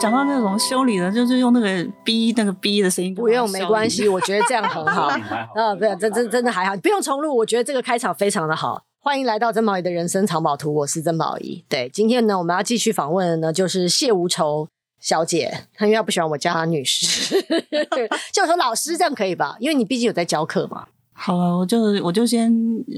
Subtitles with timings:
[0.00, 1.68] 讲到那种修理的，就是用那个
[2.02, 3.14] 哔那个哔的声音。
[3.14, 5.08] 不用，没关系，我觉得这样很好。
[5.08, 7.36] 啊，不，这这真的还好， 不用重录。
[7.36, 8.82] 我觉得这个开场非常的好。
[9.02, 11.62] 欢迎来到曾宝仪的人生藏宝图，我是曾宝仪。
[11.68, 14.68] 对，今天呢，我们要继续访问的呢，就是谢无愁
[14.98, 15.66] 小姐。
[15.74, 17.38] 她因为她不喜欢我叫她女士，
[18.32, 19.56] 就说老师这样可以吧？
[19.60, 20.86] 因为你毕竟有在教课嘛。
[21.22, 22.50] 好了，我就我就先，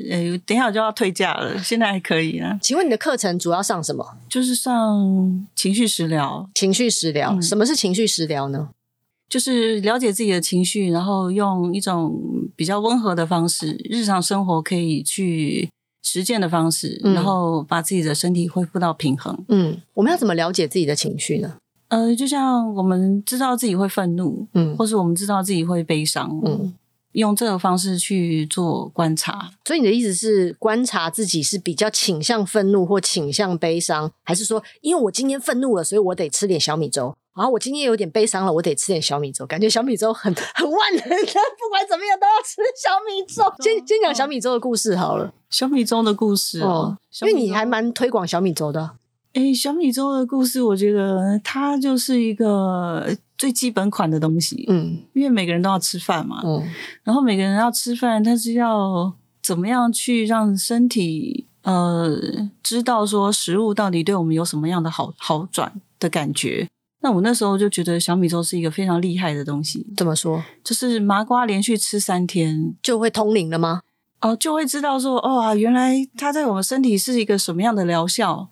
[0.08, 2.56] 呃，等一下我就要退假了，现在还可以啊。
[2.62, 4.06] 请问你的课程主要上什么？
[4.28, 6.48] 就是上情绪食疗。
[6.54, 8.68] 情绪食疗，嗯，什么是情绪食疗呢？
[9.28, 12.14] 就是了解自己的情绪，然后用一种
[12.54, 15.68] 比较温和的方式，日常生活可以去
[16.04, 19.36] 实践的方式，嗯，然后把自己的身体恢复到平衡。
[19.48, 21.56] 嗯，我们要怎么了解自己的情绪呢？
[21.88, 26.72] 呃，就像我们知道自己会愤怒，嗯，或是我们知道自己会悲伤，嗯。
[27.12, 37.14] 用这个方式去做观察，所以你的意思是观察自己是比较倾向愤怒或倾向悲伤，还是说因为我今天愤怒了，所以我得吃点小米粥？
[37.34, 43.42] 然后我今天有点悲伤了，我得吃点小米粥，感觉小米粥很很万能的，不管怎么样都要吃小米粥。
[43.62, 48.92] 先先讲小米粥的故事好了，小米粥的故事哦，因为你还蛮推广小米粥的。
[49.32, 53.16] 诶，小米粥的故事，我觉得它就是一个。
[53.42, 56.62] 最基本款的东西，嗯，因为每个人都要吃饭嘛，嗯，
[57.02, 59.12] 然后每个人要吃饭，但是要
[59.42, 62.16] 怎么样去让身体呃
[62.62, 66.68] 知道说食物到底对我们有什么样的好好转的感觉？
[67.00, 69.84] 那我那时候就觉得小米粥是一个非常厉害的东西。
[69.96, 70.40] 怎么说？
[70.62, 73.80] 就是麻瓜连续吃三天就会通灵了吗？
[74.22, 78.48] 哦，就会知道说，哦，原来它在我们身体是一个什么样的疗效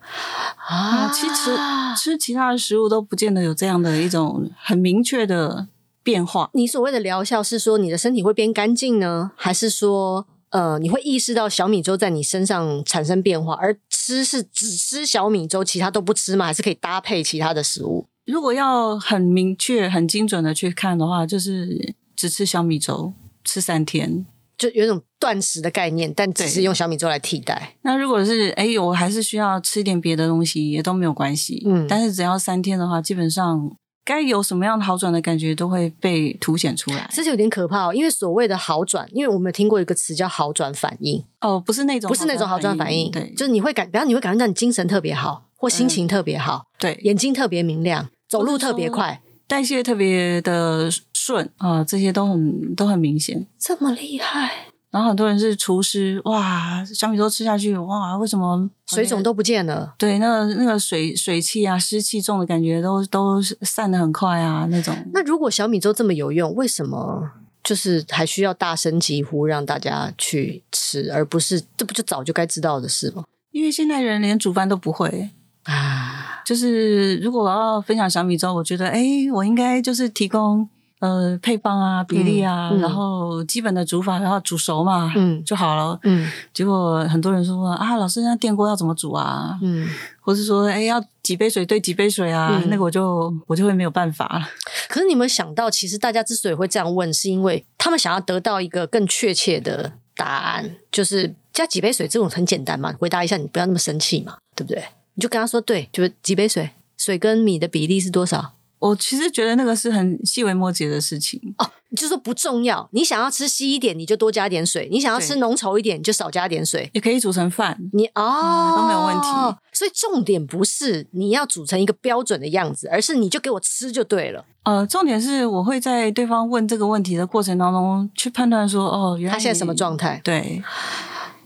[0.67, 1.09] 啊！
[1.13, 1.57] 其实
[1.97, 5.69] 吃其他的食物都不见得有这样的一种很明确的
[6.03, 6.49] 变化。
[6.53, 13.53] 你所谓的疗效是说你的身体会变干净呢，还是说，呃，你会意识到小米粥在你身上产生变化？
[13.55, 16.47] 而吃是只吃小米粥，其他都不吃吗？
[16.47, 18.05] 还是可以搭配其他的食物？
[18.25, 23.13] 如果要很明确、很精准的去看的话，就是只吃小米粥，
[23.45, 24.25] 吃三天。
[24.61, 27.73] 就有一种断食的概念，但只是用小米粥来替代。
[27.81, 31.63] 那如果是哎，我还是需要吃一点别的东西，也都没有关系。
[31.65, 37.09] 嗯，但是只要三天的话，基本上该有什么样的好转的感觉都会被凸显出来。
[37.11, 41.25] 这就有点可怕哦，因为所谓的好转，因为我们有听过一个词叫好转反应。
[41.39, 43.09] 哦，不是那种，不是那种好转反应。
[43.09, 49.23] 对，就是你会感，比方你会感觉到你精神特别好，或心情特别好，嗯、对，眼睛特别明亮，走路特别快。
[49.51, 53.45] 代谢特别的顺啊，这些都很都很明显。
[53.59, 59.93] 这么厉害，然后很多人是厨师，哇，小米粥吃下去，哇，为什么水肿都不见了？
[59.97, 64.95] 对，那个那个水水气啊，湿气重的感觉都都散的很快啊，那种。
[65.13, 67.29] 那如果小米粥这么有用，为什么
[67.61, 73.25] 就是还需要大声疾呼让大家去吃，而不是这不就早就该知道的事吗？
[73.51, 75.31] 因为现代人连煮饭都不会
[75.63, 76.10] 啊。
[76.45, 79.01] 就是如果我要分享小米粥，我觉得哎，
[79.33, 80.67] 我应该就是提供
[80.99, 85.99] 呃配方啊、比例啊，嗯嗯、然后基本的煮法，然后煮熟嘛，嗯，就好了。
[86.03, 89.57] 嗯，结果很多人说啊，老师，那电锅要怎么煮啊？
[89.61, 89.87] 嗯，
[90.19, 92.61] 或是说哎，要几杯水兑几杯水啊？
[92.63, 94.47] 嗯、那个我就我就会没有办法了。
[94.87, 104.83] 可是你有没有想到，其实大家之所以会这样问，是因为他们想要得到一个更确切的答案，就是加几杯水这种很简单嘛，回答一下，你不要那么生气嘛，对不对？
[105.15, 108.53] 你就跟他说，对，就是几杯水，水跟米的比例是多少？
[108.79, 112.89] 我其实觉得那个是很细微末节的事情哦，就是说不重要。
[112.93, 116.89] 你想要吃稀一点，你就多加点水；你想要吃浓稠一点，你就少加点水。
[116.93, 119.27] 也可以煮成饭，你哦、嗯、都没有问题。
[119.71, 124.43] 所以重点不是你要煮成一个标准的样子，而是你就给我吃就对了。
[124.63, 130.19] 呃，重点是我会在对方问这个问题的过程当中去判断说，哦，原来他现在什么状态？
[130.23, 130.63] 对。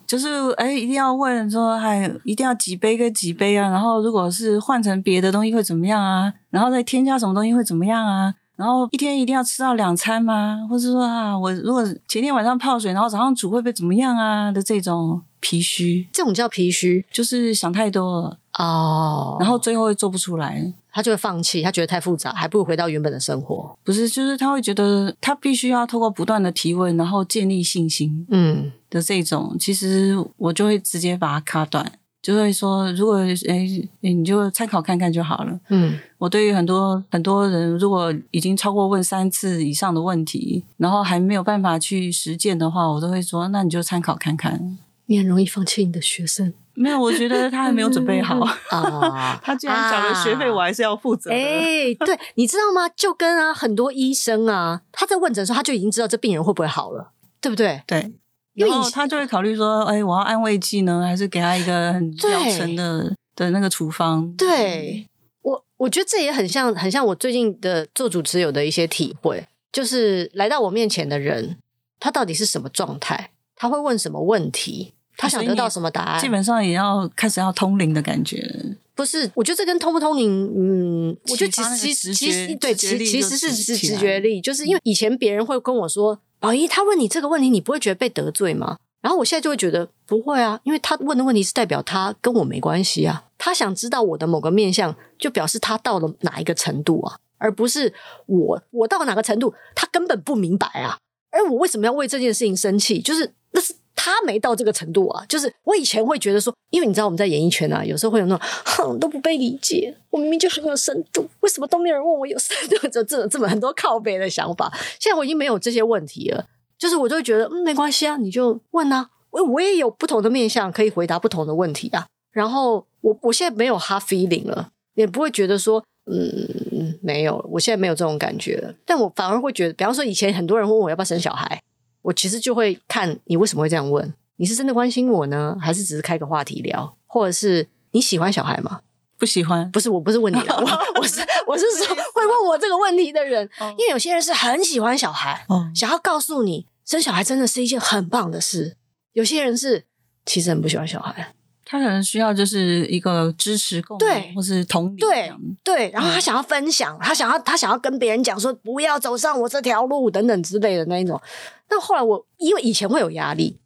[0.07, 0.27] 就是
[0.57, 3.69] 哎，一定要问说，还一定要几杯跟几杯啊？
[3.69, 6.31] 然后如果是换成别的东西会怎么样啊？
[6.49, 8.33] 然后再添加什么东西会怎么样啊？
[8.55, 10.65] 然后一天一定要吃到两餐吗？
[10.69, 14.51] 或者说啊，我如果前天晚上泡水，然后早上煮会不会怎么样啊？
[14.51, 20.73] 的这种脾虚，这种叫脾虚，就是想太多了哦，然后最后会做不出来。
[20.91, 23.77] 他就会放弃，他觉得太复杂，还不如回到原本的生活。
[23.83, 28.25] 不是，就是他会觉得他必须要透过不断的提问，然后建立信心。
[28.29, 35.59] 嗯，的这种，其实我就会直接把它卡断，就会说，如果诶你就参考看看就好了。
[35.69, 44.77] 嗯，我对于很多很多人，如果已经超过问三次以上的问题，然后还没有办法去实践的话，我都会说，那你就参考看看。
[45.07, 46.53] 你很容易放弃你的学生。
[46.73, 49.39] 没有，我觉得他还没有准备好啊。
[49.43, 51.31] 他既然缴了学费，我还是要负责。
[51.31, 52.89] 哎，对，你知道吗？
[52.89, 57.81] 就跟啊，很多医生啊，他在问诊的时候，他就已经知道这病人会不会好了，对不对？
[57.87, 58.11] 对，
[58.55, 64.35] 然后他就会考虑说，哎，我要安慰剂呢，还是给他一个很疗程的的那个处方？
[64.35, 65.07] 对，
[65.43, 71.57] 我我觉得这也很像，很像我最近的做主持有的一些体会，就是来到我面前的人，
[72.01, 73.31] 他到底是什么状态？
[73.55, 74.94] 他会问什么问题？
[75.17, 76.21] 他想得到什么答案？
[76.21, 78.75] 基本上也要开始要通灵的感觉。
[78.93, 88.77] 不是，我觉得这跟通不通灵，嗯，我觉得其实其实其实对，其其实是直直觉力，就是因为以前别人会跟我说，宝仪，他问你这个问题，你不会觉得被得罪吗？
[89.01, 97.93] 然后我现在就会觉得不会啊，因为他问的问题是代表他跟我没关系啊，他想知道我的某个面相，就表示他到了哪一个程度啊，而不是
[98.27, 100.97] 我我到哪个程度，他根本不明白啊，
[101.31, 103.01] 而我为什么要为这件事情生气？
[103.01, 103.75] 就是那是。
[103.95, 112.75] 他没到这个程度啊，就是我以前会觉得说，因为你知道我们在演艺圈啊，有时候会有那种哼都不被理解，我明明就很有深度，为什么都没有人问我有深度？
[112.89, 114.71] 这这这么很多靠背的想法。
[114.99, 116.45] 现在我已经没有这些问题了，
[116.77, 122.05] 就是我就会觉得嗯没关系啊，你就问啊，我我也有不同的面向可以回答不同的问题啊。
[122.31, 128.75] 然后我我现在没有 hard feeling 了，也不会觉得说嗯没有，我现在没有这种感觉了。
[128.85, 131.61] 但我反而会觉得，比方说以前很多人问我要不要生小孩。
[132.05, 138.81] 我其实就会看你为什么会这样问，你是真的关心我呢，还是只是开个话题聊，或者是你喜欢小孩吗？
[139.17, 140.61] 不喜欢，不是，我不是问你的，我
[141.01, 148.77] 我是我是说会问我这个问题的人，因为有些人是很喜欢小孩，想要告诉你生小孩真的是一件很棒的事，
[149.13, 149.85] 有些人是
[150.25, 151.33] 其实很不喜欢小孩。
[151.67, 155.33] 他可能需要就是一个支持共对，或是同理，对
[155.63, 161.19] 对，然后他想要分享，他想要他想要跟别人讲说不要走上我这条路等等之类的那一种。
[161.67, 163.57] 但后来我因为以前会有压力，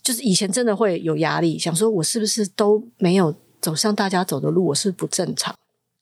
[0.00, 5.52] 就是以前真的会有压力，想说我是不是都没有走上大家走的路，我是不正常，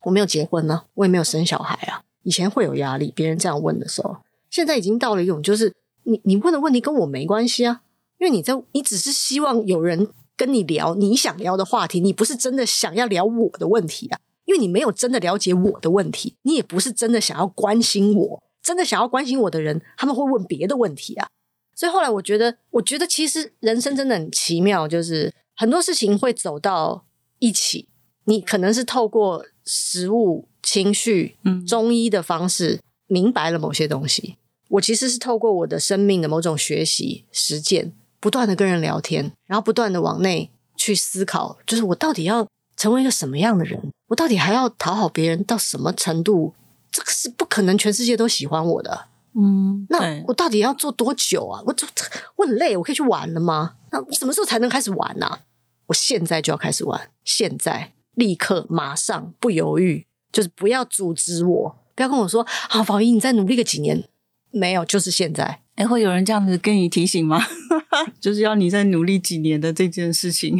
[0.02, 2.02] 我没有结婚呢，我也没有生小孩啊。
[2.22, 4.18] 以前会有压力，别人这样问的时候，
[4.50, 5.72] 现在已经到了一种就是
[6.02, 7.80] 你你问的问题跟我没关系啊，
[8.18, 10.06] 因为你在你只是希望有人。
[10.36, 21.28] 跟你聊你想聊的话题，你不是真的想要聊我的问题啊，因为你没有真的了解我的问题，你也不是真的想要关心我，真的想要关心我的人，他们会问别的问题啊。
[21.74, 27.04] 所以后来我觉得，我觉得其实人生真的很奇妙，就是很多事情会走到
[27.38, 27.88] 一起，
[28.24, 31.36] 你可能是透过食物、情绪、
[31.66, 34.36] 中医的方式明白了某些东西。
[34.70, 37.92] 我其实是透过我的生命的某种学习实践。
[38.26, 42.44] 不断的跟人聊天，然后不断的往内去思考，就是我到底要
[42.76, 43.80] 成为一个什么样的人？
[44.08, 46.52] 我到底还要讨好别人到什么程度？
[46.90, 49.06] 这个是不可能，全世界都喜欢我的。
[49.40, 51.62] 嗯，那我到底要做多久啊？
[51.64, 51.86] 我就
[52.34, 53.76] 我很累，我可以去玩了吗？
[53.92, 55.26] 那什么时候才能开始玩呢？
[55.26, 55.40] 啊？
[55.86, 64.08] 我现在就要开始玩，现在立刻马上不犹豫，就是不要阻止我，不要跟我说啊，宝仪，你再努力个几年，
[64.56, 65.60] 没有，就是现在。
[65.76, 67.44] 哎，会有人这样子跟你提醒吗？
[68.20, 70.58] 就是要你再努力几年的这件事情，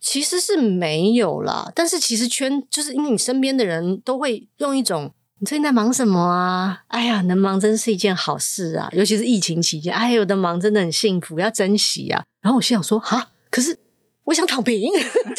[0.00, 1.70] 其实是没有啦。
[1.74, 13.78] 但是其实圈就是因为你身边的人都会用一种“你最近在忙什么啊？”“哎呀，能忙真是一件好事啊！”尤其是疫情期间，“哎，有的忙真的很幸福，要珍惜啊。”然后我心想说：“哈，可是
[14.24, 14.90] 我想躺平，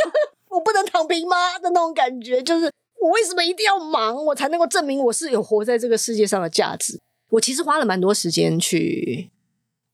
[0.51, 2.71] 我不能躺平吗？”的那种感觉，就是
[3.01, 6.99] 我为什么一定要忙，我才能够证明我是有活在这个世界上的价值？
[7.29, 9.29] 我其实花了蛮多时间去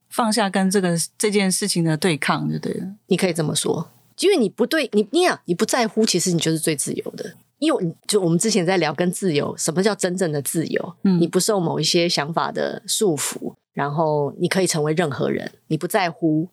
[0.08, 2.88] 放下跟这个这件事情的对抗，就对了。
[3.08, 7.34] 你可以这么说，因为你不对，你你想，你不在乎，其实你就是最自由的。
[7.58, 10.96] 因为你就我们之前在聊跟自由，什么叫真正的自由？
[11.04, 16.50] 嗯，你不受某一些想法的束缚，然后你可以成为任何人，你不在乎。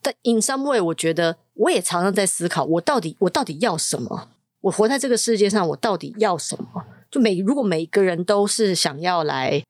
[0.00, 4.28] 但 in some way，我觉得我也常常在思考，我到底我到底要什么？
[4.62, 6.84] 我活在这个世界上，我到底要什么？
[7.10, 9.62] 就每如果每一个人都是想要来。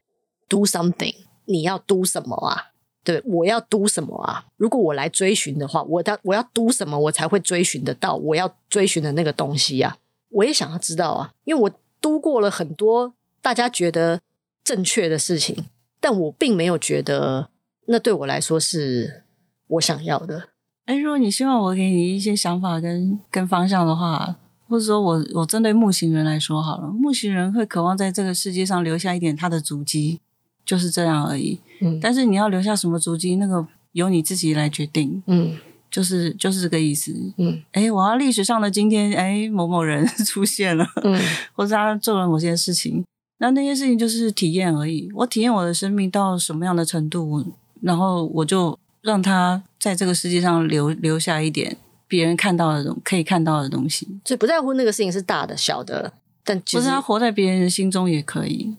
[0.49, 1.15] Do something，
[1.47, 2.73] 你要 do 什么啊？
[3.03, 4.47] 对，我要 do 什么啊？
[4.57, 9.97] 如果我来追寻的话，我要我要 do 什么，我才会追寻得到我要追寻的那个东西啊？
[10.31, 11.71] 我也想要知道啊，因为我
[12.01, 14.21] do 过了很多大家觉得
[14.63, 15.67] 正确的事情，
[16.01, 17.49] 但我并没有觉得
[17.87, 19.25] 那对我来说是
[19.67, 20.51] 我想要的。
[20.87, 24.37] 哎，如果你希望我给你一些想法跟跟方向的话。
[24.67, 30.21] 或者说我我针对木星人来说好了，木星人会渴望在这个世界上留下一点他的足迹，
[30.65, 31.59] 就是这样而已。
[31.81, 35.23] 嗯，但是你要留下什么足迹，那个由你自己来决定。
[35.27, 35.57] 嗯，
[35.91, 37.13] 就是就是这个意思。
[37.39, 41.21] 嗯，哎，我要历史上的今天，哎，某某人 出现了，嗯，
[41.53, 43.05] 或者他做了某些事情，
[43.39, 45.11] 那那些事情就是体验而已。
[45.15, 47.45] 我体验我的生命到什么样的程度，
[47.81, 51.77] 然后我就让他在这个世界上留留下一点。
[52.07, 56.13] 别人看到的东可以看到的东西，所以不在乎那个事情是大的小的，
[56.45, 58.77] 但不是他活在别人的心中也可以。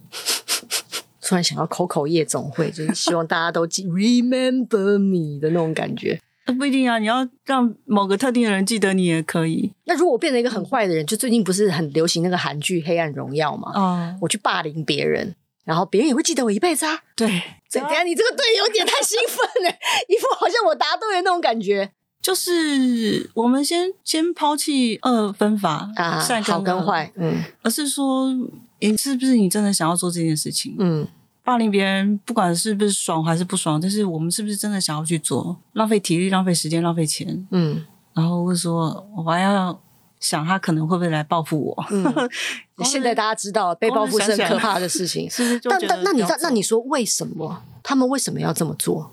[1.27, 6.21] 突然想要口口夜总会，就是希望大家都记 remember me 的那种感觉。
[6.59, 9.73] 不一定啊，你要让某个特定的人记得你也可以。
[9.85, 13.71] 那如果我变成一个很坏的人，就最近不是很流行那个韩剧《黑暗荣耀》嘛？
[13.73, 16.99] 哦，我去霸凌别人，然后别人也会记得我一辈子啊。
[17.15, 17.27] 对，
[17.71, 19.69] 等下你这个队有点太兴奋了，
[20.07, 21.91] 一副好像我答对的那种感觉。
[22.21, 28.33] 就是我们先先抛弃二分法啊，善跟好跟坏，嗯，而是说，
[28.79, 30.75] 你，是不是你真的想要做这件事情？
[30.79, 31.07] 嗯，
[31.45, 35.57] 霸凌别人，不管是不是爽还是不爽，但是我们是不是真的想要去做？
[35.73, 39.79] 浪费体力、浪费时间、浪费钱，嗯，然后或者说，我还要
[40.19, 41.85] 想他可能会不会来报复我？
[41.91, 42.03] 嗯，
[42.83, 45.59] 现在大家知道被报复是很可怕的事情，是不是？
[45.69, 49.11] 但但那你那那你说为什么他们为什么要这么做？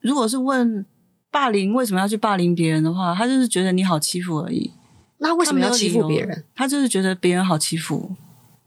[0.00, 0.84] 如果是问。
[1.34, 4.70] 霸凌为什么要去霸凌别人的话，他就是觉得你好欺负而已。
[5.18, 6.44] 那为什么要欺负别人？
[6.54, 8.14] 他就是觉得别人好欺负。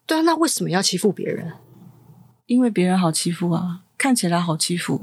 [0.06, 1.54] 对啊，那为什么要欺负别人？
[2.48, 5.00] 因为别人好欺负啊，看起来好欺负。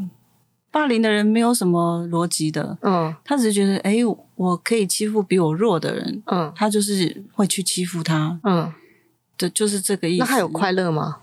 [0.72, 3.94] 霸凌的人没有什么逻辑的，嗯，他只是觉得，哎，
[4.34, 8.72] 我可以欺负比我弱的人，嗯，他就是会去欺负他，嗯，
[9.36, 10.24] 对，就是这个意思。
[10.24, 11.18] 那他有快乐吗？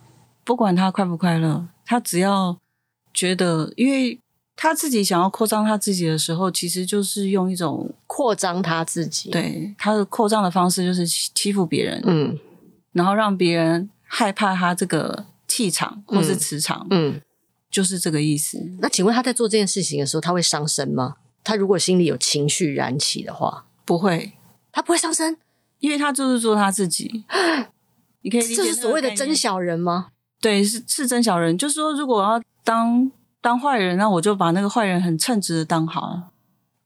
[0.46, 2.58] 不管他快不快乐，他只要
[3.14, 4.18] 觉得，因为。
[4.54, 9.32] 他自己想要扩张他自己的时候，其实就是用一种扩张他自己。
[9.32, 12.38] 对，他的扩张的方式就是欺负别人，嗯，
[12.92, 17.20] 然后让别人害怕他这个气场或是磁场，嗯，
[17.70, 18.58] 就是这个意思。
[18.80, 21.16] 那请问他在做这件事情的时候，他会伤身吗？
[21.44, 24.34] 他如果心里有情绪燃起的话，不会，
[24.72, 25.38] 他不会伤身，
[25.80, 27.26] 因为他就是做他自己。
[28.22, 30.10] 你可以理解，这是所谓的真小人吗？
[30.40, 31.58] 对，是是真小人。
[31.58, 33.12] 就是说，如果我要当。
[33.44, 36.30] 当坏人，那我就把那个坏人很称职的当好，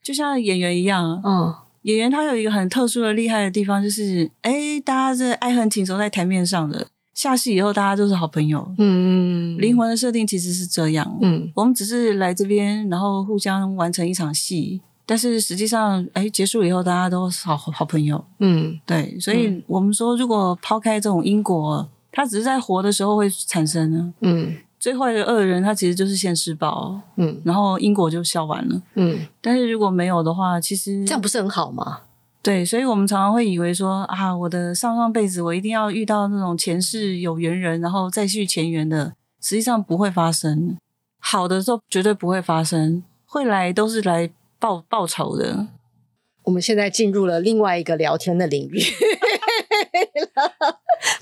[0.02, 1.22] 就像演员一样。
[1.22, 8.60] 嗯，演员他有一个很特殊的厉害的地方，就是哎，大家是爱恨情仇在台面上的，下戏以后大家都是好朋友。
[8.78, 11.18] 嗯嗯，灵魂的设定其实是这样。
[11.22, 18.24] 嗯，我们只是来这边，然后互相完成一场戏，但是实际上，哎，结束以后大家都是好好朋友。
[18.40, 24.14] 嗯，对，所以我们说，如果抛开这种因果，它只是在活的时候会产生呢。
[24.22, 24.58] 嗯。
[24.78, 29.18] 最坏的恶人，他其实就是现世报，嗯，然后因果就消完了，嗯。
[29.42, 32.02] 但是如果没有的话，其实这样不是很好吗？
[32.46, 40.78] 对，所以我们常常会以为说啊，我的上上辈子我一定要遇到那种前世有缘人，然后再续前缘的，实际上不会发生。
[41.18, 45.66] 好的时候绝对不会发生，会来都是来报报仇的。
[46.44, 48.80] 我们现在进入了另外一个聊天的领域。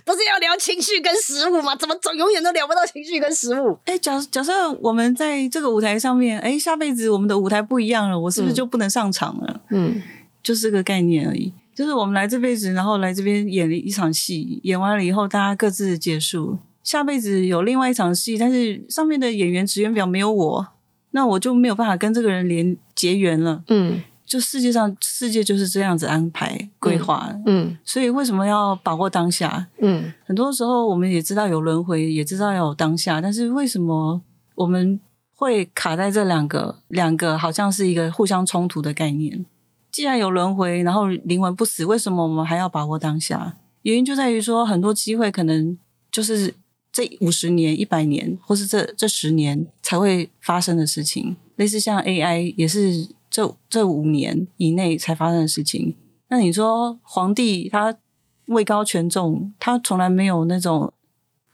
[0.04, 1.74] 不是要聊情绪跟食物吗？
[1.74, 3.80] 怎么总永远都聊不到情绪跟食物？
[3.86, 9.62] 哎，假假设我们在这个舞台上面，哎，下辈子我们的舞台不一样了，我是不是就不能上场了？
[9.70, 10.02] 嗯，
[10.44, 11.54] 就是个概念而已。
[11.74, 16.60] 就是我们来这辈子，然后来这边演了一场戏，演完了以后，大家各自结束。
[16.84, 20.68] 下辈子有另外一场戏，但是上面的演员职员表没有我，
[21.12, 23.64] 那我就没有办法跟这个人连结缘了。
[23.70, 24.02] 嗯。
[24.26, 29.68] 就世界上，世界就是这样子安排规划，嗯，嗯，所以为什么要把握当下？
[29.80, 34.20] 嗯，很多时候我们也知道有轮回，也知道要有当下，但是为什么
[34.56, 35.00] 我们
[35.36, 39.46] 会卡在这两个两个好像是一个互相冲突的概念？
[39.94, 43.56] 既然有轮回，然后灵魂不死，为什么我们还要把握当下？
[43.84, 45.78] 原因就在于说，很多机会可能
[46.12, 46.54] 就是
[46.92, 53.08] 这五十年、一百年，或是这这十年才会发生的事情，类似像 AI 也是。
[53.34, 55.96] 这这五年以内才发生的事情，
[56.28, 57.98] 那你说皇帝他
[58.46, 60.94] 位高权重，他从来没有那种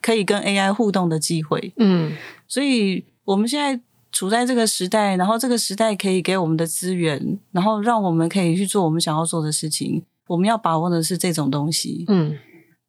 [0.01, 2.11] 可以跟 AI 互动的机会，嗯，
[2.49, 12.37] 所以我们现在处在这个时代，然后这个时代可以给我们的资源，然后让我们可以去做我们想要做的事情，我们要把握的是这种东西，嗯，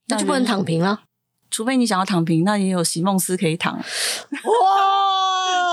[0.08, 1.02] 那就不能躺平了，
[1.50, 3.76] 除非你想要躺平，那也有席梦思可以躺，
[4.32, 4.90] 哇。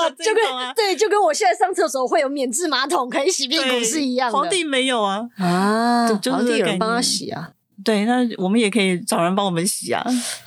[0.19, 0.41] 就跟
[0.73, 4.37] 对，就跟我现在上厕所会有免治马桶可以洗屁股是一样的。
[4.37, 7.51] 皇帝没有啊啊，就皇帝有人帮他洗啊。
[7.83, 10.01] 对，那我们也可以找人帮我们洗啊。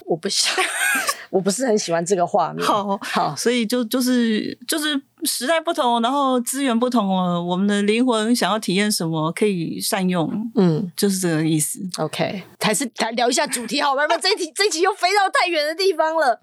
[0.06, 0.54] 我不想，
[1.30, 2.66] 我不是很喜欢这个画面。
[2.66, 7.42] 好好，所以就就是就是时代不同，然后资源不同哦。
[7.42, 10.50] 我们的灵魂想要体验什么，可以善用。
[10.56, 11.80] 嗯，就是这个意思。
[11.98, 14.04] OK，还是来聊一下主题好吧？
[14.08, 16.42] 不然这一题这一集又飞到太远的地方了。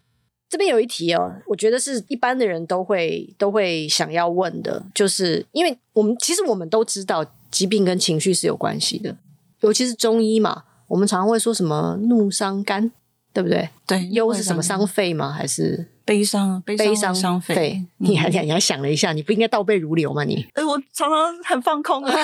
[0.50, 9.18] 这边有一题哦，我觉得是一般的人都会都会想要问的，就是因为我们其实我们都知道疾病跟情绪是有关系的，
[9.60, 12.90] 尤其是中医嘛，我们常常会说什么怒伤肝，
[13.38, 13.70] 对不对？
[13.86, 15.32] 对，忧是什么伤肺吗？
[15.32, 16.60] 还是悲伤？
[16.66, 17.86] 悲伤伤肺？
[17.98, 20.24] 你还你还想了一下，你不应该倒背如流吗？
[20.24, 20.48] 你？
[20.56, 22.16] 哎，我常常很放空啊，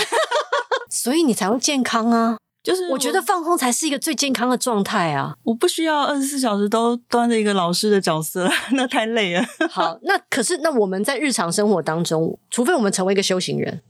[0.90, 2.38] 所以你才会健康啊。
[2.64, 5.36] 就是我，我觉得放空才是一个最健康的状态啊！
[5.44, 9.46] 我不需要二十四小时都端着一个老师的角色， 那太累了。
[9.70, 13.82] 好，那可是那我们在日常生活当中，除非我们成为一个修行人，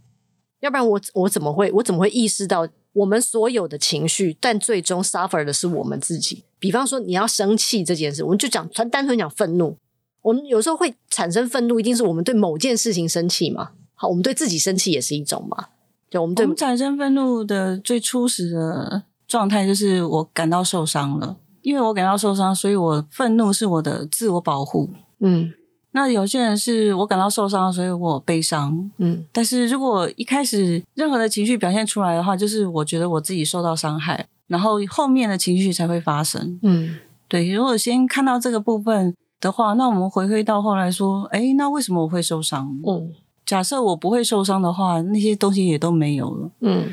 [0.63, 6.45] 要不然我我怎么会我怎么会意识到我们所有的情绪，但最终 suffer 的是我们自己。
[6.57, 9.77] 比方说你要生气这件事，我们就讲单单纯讲愤怒。
[10.21, 13.71] 我们有时候会产生愤怒，一定是我们对某件事情生气嘛？
[13.93, 15.67] 好，我们对自己生气也是一种嘛？
[16.09, 24.89] 对，我们对我们产生愤怒的最初始的状态就是我感到受伤了，因为我感到受伤，所以我愤怒是我的自我保护。
[25.19, 25.51] 嗯。
[25.95, 28.91] 那有些人是我感到受伤，所以我悲伤。
[28.97, 36.59] 嗯，但是如果一开始任何的情绪表现出来的话，就是我觉得我自己受到伤害，然后后面的情绪才会发生。
[36.63, 36.97] 嗯，
[37.27, 37.47] 对。
[37.51, 42.75] 如果先看到这个部分的话，那我们回归到后来说，诶，那为什么我会受伤？
[42.87, 43.13] 嗯，
[43.45, 46.51] 假设我不会受伤的话，那些东西也都没有了。
[46.61, 46.87] 嗯，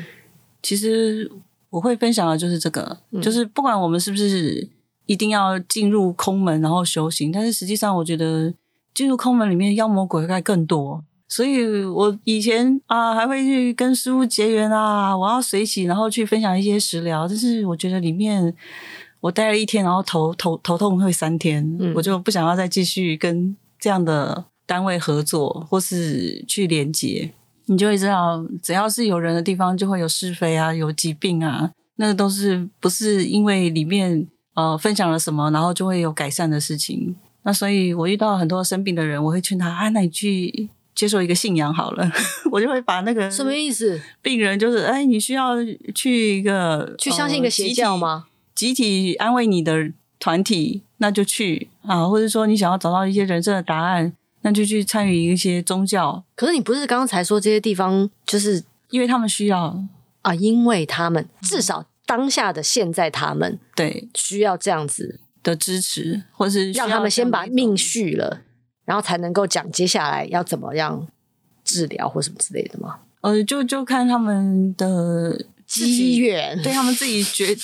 [0.61, 1.31] 其实
[1.71, 4.69] 我会分享的就是这个，嗯，就是不管我们是不是
[5.07, 8.53] 一定要进入空门然后修行，但是实际上我觉得。
[8.93, 17.27] 进入空门里面，妖魔鬼怪更多，所以我以前啊还会去跟师傅结缘啊，我要随喜，然后去分享一些食疗。
[17.27, 18.53] 但是我觉得里面
[19.21, 27.31] 我待了一天，然后头头头痛会三天，嗯，我就不想要再继续跟这样的单位合作或是去连接。
[27.67, 37.15] 你就会知道，只要是有人的地方，就会有是非啊，有疾病啊，那个都是不是因为里面呃分享了什么，然后就会有改善的事情。
[37.43, 42.11] 那所以，我遇到很多生病的人，我会劝他啊，那你去接受一个信仰好了。
[42.51, 43.99] 我就会把那个什么意思？
[44.21, 45.55] 病人就是哎，你需要
[45.95, 48.27] 去一个去相信一个邪教吗？
[48.53, 52.07] 集体，集体安慰你的团体，那就去啊。
[52.07, 56.23] 或者说，你想要找到一些人生的答案，那就去参与一些宗教。
[56.35, 59.83] 可是你不是刚刚才说这些地方，就是因为他们需要
[60.21, 65.19] 啊，因为他们至少当下的现在，他们对需要这样子。
[65.43, 68.41] 的支持，或是让他们先把命续了，
[68.85, 71.07] 然后才能够讲接下来要怎么样
[71.63, 72.99] 治疗或什么之类的吗？
[73.21, 77.55] 呃，就就看他们的机缘，对他们自己决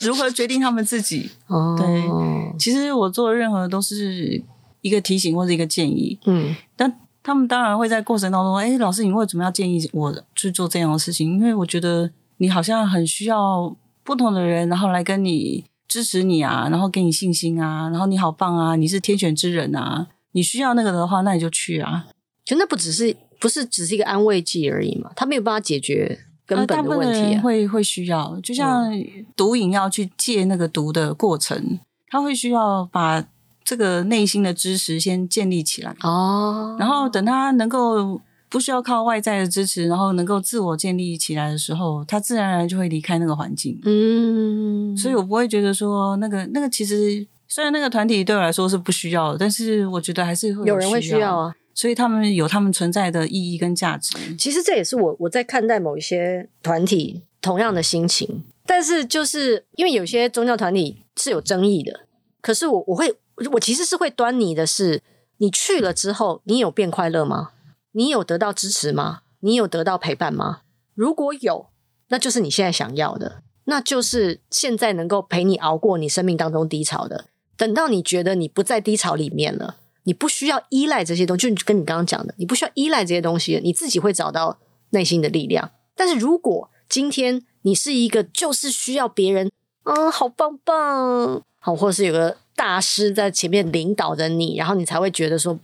[0.00, 1.30] 如何决定他们自己。
[1.48, 4.42] 哦，对，其实我做的任何都是
[4.80, 6.18] 一个提醒或者一个建议。
[6.26, 11.32] 嗯，但他们当然会在过程当中，哎，老师，你为什么要建议我去做这样的事情？
[11.32, 15.64] 因为我觉得你好像很需要不同的人，然后来跟你。
[15.90, 22.06] 支持你啊，然后给你信心啊，然后你好棒啊，你是天选之人啊，你需要那个的话，那你就去啊。
[22.44, 27.42] 就那不只是不是只是一个安慰剂而已嘛，他没有办法解决根本的问题啊。
[27.42, 28.88] 会会需要，就像
[29.34, 33.24] 毒瘾要去戒那个毒的过程，他会需要把
[33.64, 38.20] 这个内心的知识先建立起来哦，然后等他能够。
[38.50, 43.80] 不需要靠外在的支持，然后能够自我建立起来的时候，他自然而然就会离开那个环境。
[43.84, 51.54] 嗯，所以我不会觉得说那个那个其实虽然那个团体对我来说是不需要的，但是我觉得还是会有，有人会需要啊。
[51.72, 54.16] 所以他们有他们存在的意义跟价值。
[54.36, 62.00] 其实这也是我我在看待某一些团体同样的心情，但是就是因为有些宗教团体是有争议的，
[62.42, 63.14] 可是我我会
[63.52, 65.00] 我其实是会端倪的是，
[65.38, 67.50] 你去了之后，你有变快乐吗？
[67.92, 69.22] 你有得到支持吗？
[69.40, 70.60] 你有得到陪伴吗？
[70.94, 71.70] 如果有，
[72.08, 77.24] 那就是你现在想要的，那就是现在能够陪你熬过你生命当中低潮的。
[77.56, 84.58] 等到你觉得你不在低潮里面了，你不需要依赖这些东西，就跟你刚刚讲的，你不需要依赖这些东西，你自己会找到
[84.90, 85.70] 内心的力量。
[85.96, 89.50] 但是如果今天你是一个就是需要别人，
[89.84, 95.58] 嗯，好棒棒，好，或者是有个大师在前面领导着你，然后你才会觉得说，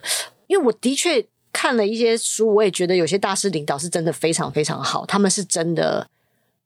[0.46, 1.26] 因为我的确。
[1.56, 6.06] 看了一些书，我也觉得有些大师领导是真的非常非常好，他们是真的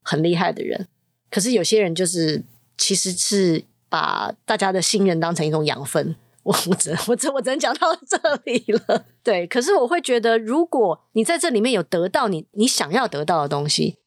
[0.01, 0.85] 很厉害的人。
[1.29, 2.43] 可是有些人就是
[2.77, 6.13] 其实是把大家的信任当成一种养分。
[6.43, 9.05] 我我只 我只我只能讲到这里了。
[9.23, 13.97] 对，可是我会觉得，如果你在这里面有得到你你想要得到的东西，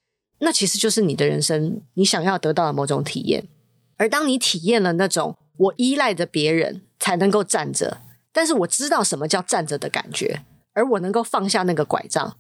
[0.41, 3.49] 那其实就是你的人生你想要得到的某种体验。
[3.97, 10.43] 而当你体验了那种我依赖着别人才能够站着，但是我知道什么叫站着的感觉。
[10.75, 12.37] 而我能够放下那个拐杖，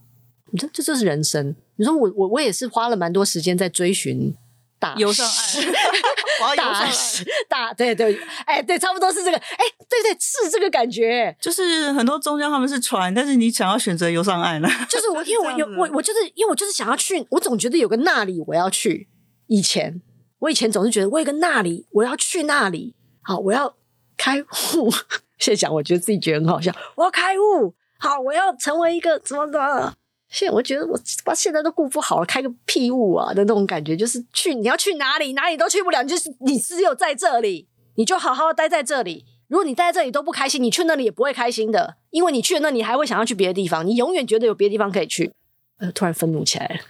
[0.50, 1.56] 你说这这是人生。
[1.76, 4.34] 你说我我我也是花了蛮多时间在追寻
[4.78, 6.52] 大游上爱，
[7.48, 8.16] 大大对对，
[8.46, 11.34] 哎对，差不多是这个，哎对对是这个感觉。
[11.40, 14.68] 就是很多宗教他们是船，但是你想要选择游上岸了。
[14.88, 19.08] 就是我 因为我有我我就是因为我就是想要去，我总觉得有个那里我要去。
[19.46, 20.00] 以前
[20.40, 23.76] 我以前总是觉得我有个那里我要去那里，好我要
[24.16, 24.90] 开悟。
[25.38, 27.74] 现在讲我觉得自己觉得很好笑，我要开悟。
[28.04, 29.94] 好，我要成为一个怎么的？
[30.28, 39.24] 现我觉得我把现在都顾不好了，开个屁物啊的那种感觉，就是去你要去哪里，哪里都去不了，就是你只有在这里，你就好好待在这里。
[39.48, 45.32] 如果你待在这里都不开心，你去那里也不会开心的，因为你去那里还会想要去别的地方，你永远觉得有别的地方可以去。
[45.78, 46.80] 呃，突然愤怒起来了。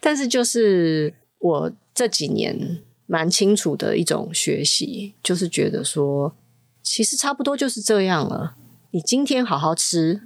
[0.00, 6.32] 但是就是我这几年蛮清楚的一种学习，就是觉得说，
[6.80, 8.54] 其实差不多就是这样了。
[8.96, 10.22] 你今天好好吃，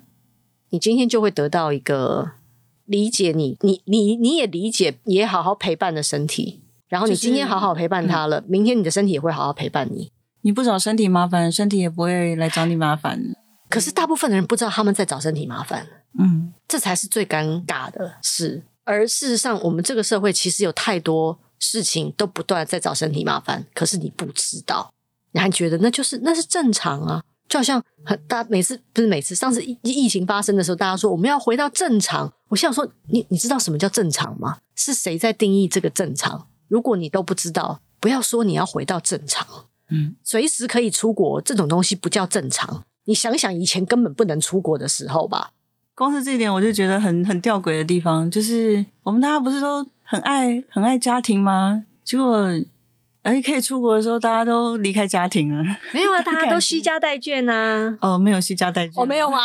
[0.68, 2.34] 你今天就会得到一个
[2.84, 6.62] 理解你，你你你也理解，也好好陪伴的身体。
[6.88, 10.12] 然后你今天好好陪伴他了，就是，明天你的身体也会好好陪伴你。
[10.42, 13.20] 你不找身体麻烦，身体也不会来找你麻烦。
[13.68, 18.62] 可是大部分的人不知道他们在找身体麻烦，嗯，这才是最尴尬的事。
[18.84, 24.94] 而事实上，我们这个社会其实有太多事情都不断在找身体麻烦，可是你不知道，
[25.32, 27.24] 你还觉得那就是那是正常啊？
[27.50, 32.32] 就好像很大每次不是每次，上次疫疫情发生的时候，大家说我们要回到正常。
[32.48, 34.58] 我想说，你你知道什么叫正常吗？
[34.76, 36.46] 是谁在定义这个正常？
[36.68, 39.44] 如果你都不知道，不要说你要回到正常。
[39.88, 42.84] 嗯，随时可以出国这种东西不叫正常。
[43.06, 45.50] 你想想以前根本不能出国的时候吧。
[45.96, 51.84] 光是这一点我就觉得很很吊诡的地方，就是我们大家不是都很爱很爱家庭吗？
[52.04, 52.48] 结果
[53.22, 55.62] 哎可以出国的时候，大家都离开家庭了。
[55.92, 57.98] 没有啊，大家都惜家带眷呐、啊。
[58.00, 59.02] 哦，没有惜家带眷。
[59.02, 59.38] 哦，没有吗？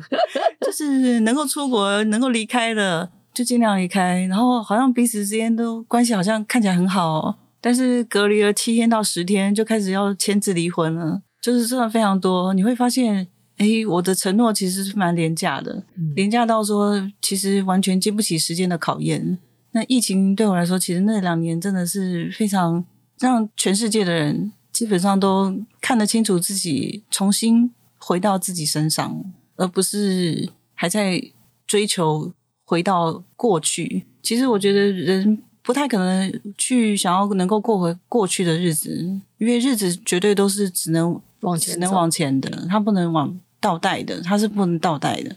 [0.60, 4.26] 就是能够出国、能够离开的，就尽量离开。
[4.26, 7.38] 然后好像彼此之间都关系好像看起来很好。
[7.60, 12.52] 但是隔离了七天到十天，就开始要签字离婚了，就是真的非常多。
[12.52, 13.26] 你会发现，
[13.56, 19.38] 哎，我的承诺其实是蛮廉价的，嗯、廉价到说其实完全经不起时间的考验。
[19.72, 22.84] 那疫情对我来说，其实那两年真的是非常
[23.18, 29.24] 让全世界的人基本上都看得清楚自己，重新回到自己身上，
[29.56, 31.22] 而不是还在
[31.66, 32.32] 追求
[32.64, 34.06] 回到过去。
[34.22, 35.42] 其实我觉得人。
[35.66, 45.34] 不太可能去想要能够过回过去的日子，因为日子绝对都是只能往前，只能往前的，它不能往倒带的，它是不能倒带的。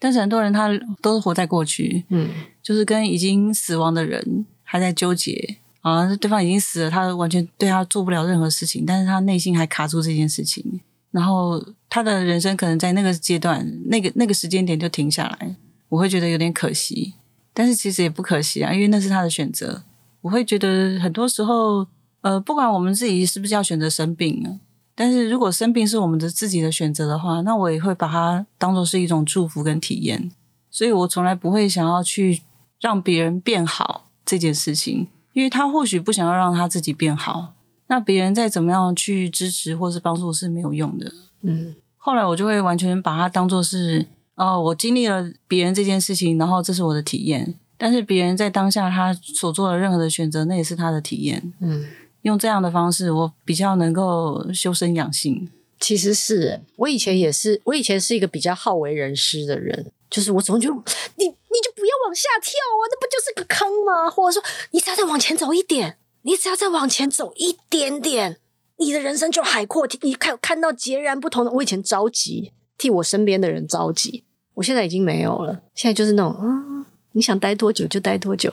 [0.00, 0.68] 但是很多人他
[1.00, 2.30] 都是活在过去，嗯，
[2.60, 15.56] 就是跟已经死亡的人还在纠结啊，对方已经死了，他完全对他做不了任何事情，但是他内心还卡住这件事情，然后他的人生可能在那个阶段、那个那个时间点就停下来，
[15.88, 17.14] 我会觉得有点可惜。
[17.52, 19.82] 但是其实也不可惜啊，因为那是他的选择。
[20.20, 21.86] 我会觉得很多时候，
[22.20, 24.60] 呃，不管我们自己是不是要选择生病呢，
[24.94, 30.30] 但是如果生病是我们的自己的选择的话，那我也会把它当做是一种祝福跟体验。
[30.70, 32.42] 所以我从来不会想要去
[32.80, 37.54] 让别人变好这件事情，因为他或许不想要让他自己变好，
[37.86, 41.12] 那别人再怎么样去支持或是帮助是没有用的。
[41.42, 44.06] 嗯，后来我就会完全把它当做是。
[44.36, 47.56] 哦，我经历了别人这件事情，然后这是我的体验。
[47.76, 51.52] 但是别人在当下他所做的任何的选择，那也是他的体验。
[51.60, 51.84] 嗯，
[52.22, 55.46] 用这样的方式，我比较能够修身养性。
[55.78, 60.74] 其实是我以前也是，我以前是一个比较好为人师的人，就是我总觉得
[61.18, 64.08] 你你就不要往下跳啊，那不就是个坑吗？
[64.08, 68.38] 或者说，你只要再往前走一点，你只要再往前走一点点，
[68.76, 69.88] 你的人生就海阔。
[70.02, 74.24] 你看看到截然不同的，我以前着急，替我身边的人着急。
[74.54, 78.52] 我现在已经没有了，现在就是那种，嗯，你想待多久就待多久，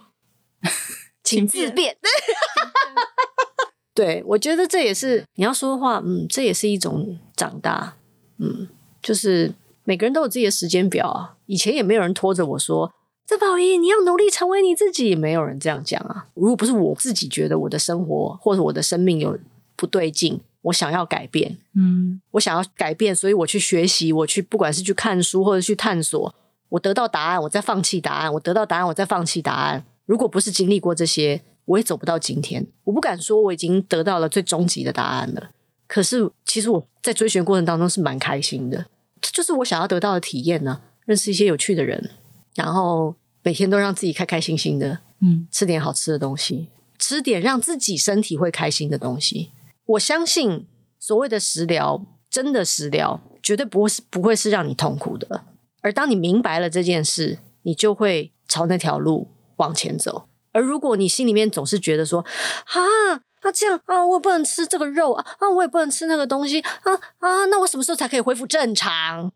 [1.23, 1.97] 请自便。
[3.93, 7.97] 对，我觉得这也是你要说的话，嗯，这也是一种长大，
[8.37, 8.69] 嗯，
[9.01, 11.36] 就是每个人都有自己的时间表啊。
[11.47, 12.93] 以前也没有人拖着我说，
[13.25, 16.27] 曾宝仪，你要努力成为你自己，没有人这样讲啊。
[16.35, 19.37] 如果不是我自己觉得我的生活或者我的生命有
[19.75, 20.39] 不对劲。
[20.63, 26.35] 我想要改变，嗯，我想要改变，所以我去学习，我去不管是去看书或者去探索，
[26.67, 29.85] 我得到答案，我再放弃答案，我得到答案，我再放弃答案。
[30.05, 32.67] 如果不是经历过这些，我也走不到今天。
[32.83, 35.51] 我不敢说我已经得到了最终极的答案了，
[35.87, 38.87] 可是其实我在追寻过程当中是蛮开心的，
[39.21, 40.81] 这就是我想要得到的体验呢。
[41.07, 42.11] 认识一些有趣的人，
[42.53, 46.67] 然后每天都让自己开开心心的，嗯，吃点好吃的东西，
[46.99, 49.51] 吃点让自己身体会开心的东西。
[49.85, 50.67] 我相信
[50.99, 55.45] 所谓的食疗，真的食疗绝对不会是不会是让你痛苦的。
[55.81, 60.27] 而当你明白了这件事，你就会朝那条路往前走。
[60.51, 69.31] 而如果你心里面总是觉得说啊，那这样啊，我也不能吃这个肉啊，啊，我也不能吃那个东西啊啊，那我什么时候才可以恢复正常？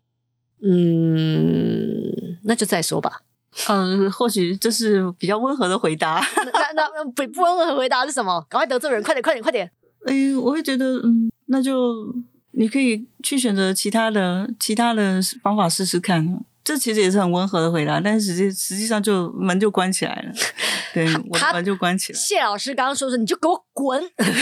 [0.64, 3.22] 嗯，那就再说吧。
[3.68, 6.24] 嗯，或许这是比较温和的回答。
[6.74, 8.40] 那那不不温和的回答是什么？
[8.48, 9.70] 赶快得罪人，快点快点快点！
[10.06, 12.14] 哎，我会觉得，嗯，那就
[12.52, 16.42] 你可以去选择其他的其他的方法试试看。
[16.64, 20.32] 这其实也是很温和的回答，但是实际实际上就门就关起来了，
[20.94, 22.18] 对，我的门就关起来。
[22.18, 24.00] 谢老师刚刚说说，你就给我滚，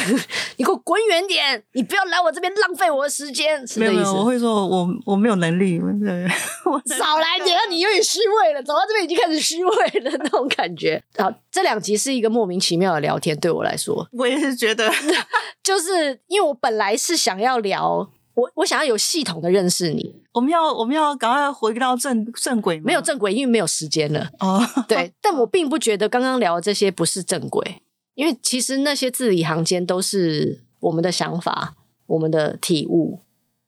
[0.56, 3.64] 你给我滚远点，你不要来我这边浪费我的时间。
[3.76, 6.24] 没有没有，我会说我我没有能力，对，
[6.70, 11.02] 我少来点，你有点虚伪了，走到这边已经开始虚伪了那种感觉。
[11.16, 14.92] 好，这两集是一个莫名其妙的聊天，对我来说，我也是觉得，
[15.62, 18.10] 就是因为我本来是想要聊。
[18.34, 24.30] 我我想要有系统的认识你，我们要我们要赶快回到正正轨，没有正轨，因为没有时间了。
[24.38, 27.82] 哦， 对， 但我并不觉得刚刚聊的这些不是正轨，
[28.14, 31.74] 因为其实那些字里行间都是我们的想法，
[32.06, 33.20] 我们的体悟。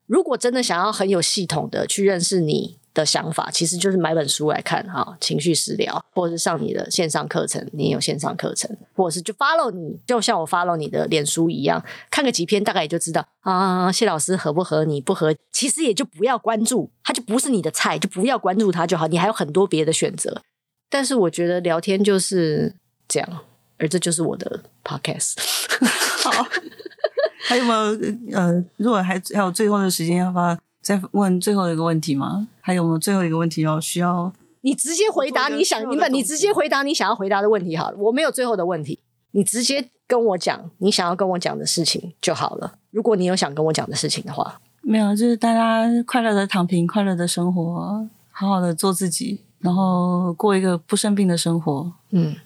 [0.07, 20.42] 如果真的想要很有系统的去认识你的想法，其实就是买本书来看哈，情绪食疗，或者是上你的线上课程，你有线上课程，或者是就 follow 你，就像我 follow 你的脸书一样，看个几篇，大概也就知道啊，谢老师合不合你，不合，其实也就不要关注，他就不是你的菜，就不要关注他就好，你还有很多别的选择。
[20.90, 22.74] 但是我觉得聊天就是
[23.09, 23.40] 这样，
[23.78, 25.37] 而这就是我的 podcast。
[26.22, 26.46] 好，
[27.48, 28.38] 还有没有？
[28.38, 30.59] 呃，如果还还有最后的时间，要不要？
[30.83, 32.49] 再问最后一个问题吗？
[32.61, 34.33] 还有没有最后一个问题要需要？
[34.62, 37.97] 你直接回答你想你们，你直接回答你想要回答的问题好了。
[37.97, 42.75] 我没有最后的问题，你直接跟我讲你想要跟我讲的事情就好了。
[42.90, 52.37] 如果你有想跟我讲的事情的话，没有，就是大家快乐的躺平，快乐的生活，好好的做自己，然后过一个不生病的生活，嗯，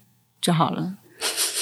[0.41, 0.95] 就好了。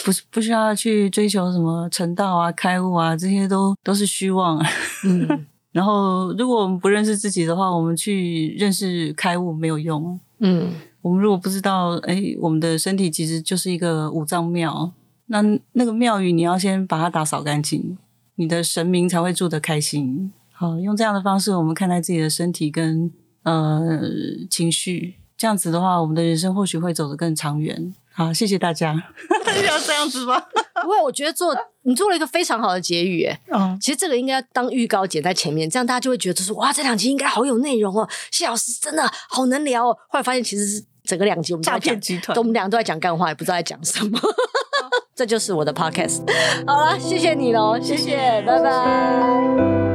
[0.04, 4.64] 不不需要去追求什么成道啊、开悟啊，这些都都是虚妄。
[5.04, 5.46] 嗯。
[5.74, 10.20] 然后，如果我们不认识自己的话，我们去认识开悟没有用。
[10.38, 10.70] 嗯，
[11.02, 14.92] 我们如果不知道，哎，我们的身体其实就是一个五脏庙，
[15.26, 17.98] 那那个庙宇你要先把它打扫干净，
[18.36, 20.32] 你的神明才会住得开心。
[20.52, 23.10] 好，用这样的方式，我们看待自己的身体跟
[23.42, 24.00] 呃
[24.48, 27.92] 情绪，这样子的话，我们的人生或许会走得更长远。
[28.12, 28.92] 好，谢谢大家。
[29.66, 30.40] 要这样子吗？
[30.84, 39.96] 不会，我觉得做你做了一个非常好的结语，哎，嗯，其实这个应该当预告剪在前面，这样大家就会觉得说，哇，这两集应该好有内容哦，谢老师真的好能聊哦。
[40.08, 44.18] 后来发现其实是整个两集我们诈骗集团，我们两个都在讲干话，也不知道在讲什么。
[45.16, 46.22] 这就是我的 podcast。
[46.66, 49.93] 好了，谢谢你喽，谢谢，拜拜。